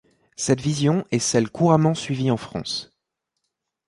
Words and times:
Cette 0.35 0.61
vision 0.61 1.05
est 1.11 1.19
celle 1.19 1.51
couramment 1.51 1.93
suivie 1.93 2.31
en 2.31 2.37
France. 2.37 2.91